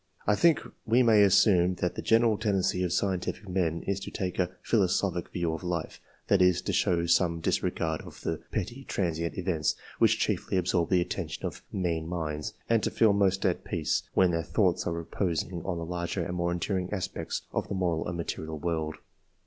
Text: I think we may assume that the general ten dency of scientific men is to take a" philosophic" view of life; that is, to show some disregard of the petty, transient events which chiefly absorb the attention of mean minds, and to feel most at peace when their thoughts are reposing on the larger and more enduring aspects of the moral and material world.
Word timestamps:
I 0.25 0.33
think 0.33 0.61
we 0.83 1.03
may 1.03 1.21
assume 1.21 1.75
that 1.75 1.93
the 1.93 2.01
general 2.01 2.35
ten 2.35 2.55
dency 2.55 2.83
of 2.83 2.91
scientific 2.91 3.47
men 3.47 3.83
is 3.83 3.99
to 3.99 4.09
take 4.09 4.39
a" 4.39 4.49
philosophic" 4.69 5.29
view 5.31 5.53
of 5.53 5.63
life; 5.63 6.01
that 6.25 6.41
is, 6.41 6.59
to 6.63 6.73
show 6.73 7.05
some 7.05 7.39
disregard 7.39 8.01
of 8.01 8.21
the 8.21 8.37
petty, 8.51 8.83
transient 8.85 9.37
events 9.37 9.75
which 9.99 10.17
chiefly 10.17 10.57
absorb 10.57 10.89
the 10.89 11.01
attention 11.01 11.45
of 11.45 11.61
mean 11.71 12.07
minds, 12.07 12.55
and 12.67 12.81
to 12.81 12.89
feel 12.89 13.13
most 13.13 13.45
at 13.45 13.63
peace 13.63 14.01
when 14.15 14.31
their 14.31 14.41
thoughts 14.41 14.87
are 14.87 14.93
reposing 14.93 15.63
on 15.65 15.77
the 15.77 15.85
larger 15.85 16.23
and 16.25 16.35
more 16.35 16.51
enduring 16.51 16.91
aspects 16.91 17.43
of 17.53 17.67
the 17.67 17.75
moral 17.75 18.07
and 18.07 18.17
material 18.17 18.57
world. 18.57 18.95